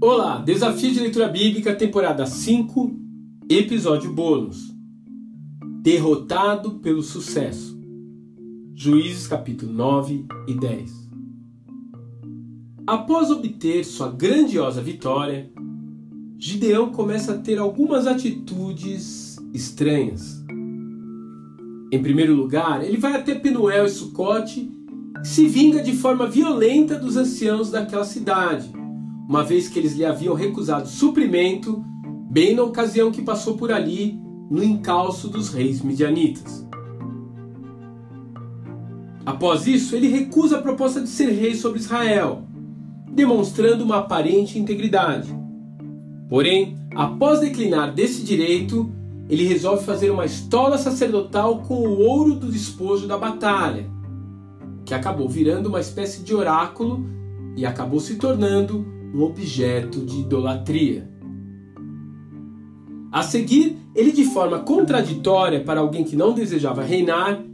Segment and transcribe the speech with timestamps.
[0.00, 2.98] Olá, Desafio de Leitura Bíblica, temporada 5,
[3.50, 4.74] episódio bônus.
[5.82, 7.78] Derrotado pelo sucesso.
[8.74, 11.10] Juízes capítulo 9 e 10.
[12.86, 15.52] Após obter sua grandiosa vitória,
[16.38, 20.42] Gideão começa a ter algumas atitudes estranhas.
[21.92, 24.77] Em primeiro lugar, ele vai até Penuel e Sucote
[25.22, 28.78] se vinga de forma violenta dos anciãos daquela cidade
[29.28, 31.84] uma vez que eles lhe haviam recusado suprimento,
[32.30, 34.18] bem na ocasião que passou por ali
[34.50, 36.66] no encalço dos reis midianitas.
[39.26, 42.42] Após isso, ele recusa a proposta de ser rei sobre Israel,
[43.12, 45.28] demonstrando uma aparente integridade.
[46.30, 48.90] Porém, após declinar desse direito,
[49.28, 53.90] ele resolve fazer uma estola sacerdotal com o ouro do despojo da batalha,
[54.88, 57.04] que acabou virando uma espécie de oráculo
[57.54, 61.06] e acabou se tornando um objeto de idolatria.
[63.12, 67.44] A seguir, ele, de forma contraditória para alguém que não desejava reinar,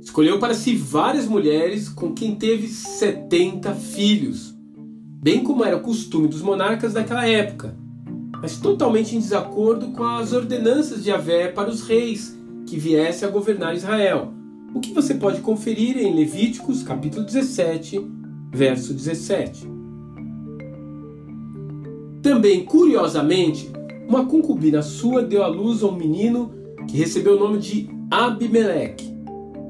[0.00, 4.54] escolheu para si várias mulheres com quem teve 70 filhos,
[5.20, 7.76] bem como era costume dos monarcas daquela época,
[8.40, 13.30] mas totalmente em desacordo com as ordenanças de Javé para os reis que viessem a
[13.30, 14.32] governar Israel,
[14.76, 17.98] o que você pode conferir em Levíticos capítulo 17,
[18.52, 19.66] verso 17.
[22.20, 23.72] Também, curiosamente,
[24.06, 26.52] uma concubina sua deu à luz a um menino
[26.86, 29.10] que recebeu o nome de Abimeleque,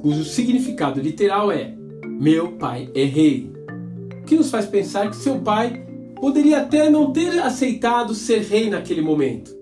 [0.02, 1.72] cujo significado literal é
[2.04, 3.52] Meu pai é rei.
[4.22, 5.86] O que nos faz pensar que seu pai
[6.20, 9.56] poderia até não ter aceitado ser rei naquele momento,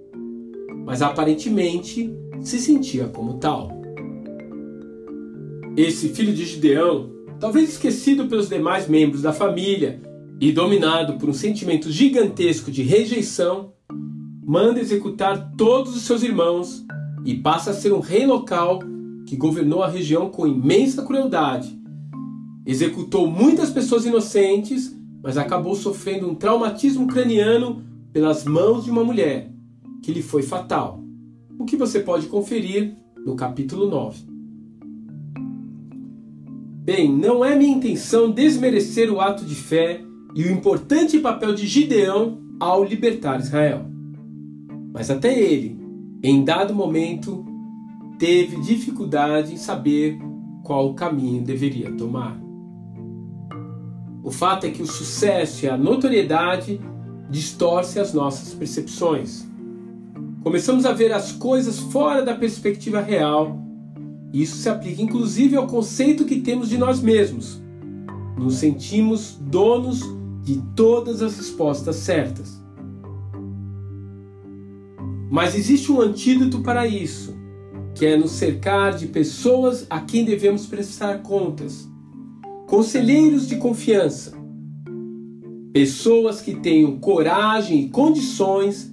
[0.86, 3.83] mas aparentemente se sentia como tal.
[5.76, 10.00] Esse filho de Gideão, talvez esquecido pelos demais membros da família
[10.40, 13.72] e, dominado por um sentimento gigantesco de rejeição,
[14.46, 16.84] manda executar todos os seus irmãos
[17.24, 18.78] e passa a ser um rei local
[19.26, 21.76] que governou a região com imensa crueldade.
[22.64, 27.82] Executou muitas pessoas inocentes, mas acabou sofrendo um traumatismo craniano
[28.12, 29.50] pelas mãos de uma mulher,
[30.04, 31.02] que lhe foi fatal.
[31.58, 32.94] O que você pode conferir
[33.26, 34.33] no capítulo 9.
[36.84, 40.02] Bem, não é minha intenção desmerecer o ato de fé
[40.34, 43.86] e o importante papel de Gideão ao libertar Israel.
[44.92, 45.80] Mas até ele,
[46.22, 47.42] em dado momento,
[48.18, 50.18] teve dificuldade em saber
[50.62, 52.38] qual caminho deveria tomar.
[54.22, 56.78] O fato é que o sucesso e a notoriedade
[57.30, 59.48] distorcem as nossas percepções.
[60.42, 63.58] Começamos a ver as coisas fora da perspectiva real,
[64.42, 67.62] isso se aplica inclusive ao conceito que temos de nós mesmos.
[68.36, 70.00] Nos sentimos donos
[70.42, 72.60] de todas as respostas certas.
[75.30, 77.32] Mas existe um antídoto para isso,
[77.94, 81.88] que é nos cercar de pessoas a quem devemos prestar contas,
[82.66, 84.36] conselheiros de confiança,
[85.72, 88.92] pessoas que tenham coragem e condições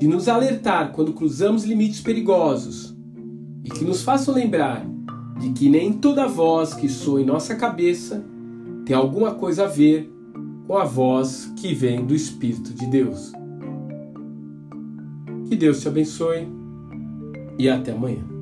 [0.00, 2.98] de nos alertar quando cruzamos limites perigosos
[3.64, 4.86] e que nos façam lembrar
[5.38, 8.24] de que nem toda voz que soa em nossa cabeça
[8.84, 10.12] tem alguma coisa a ver
[10.66, 13.32] com a voz que vem do Espírito de Deus.
[15.48, 16.46] Que Deus te abençoe
[17.58, 18.39] e até amanhã.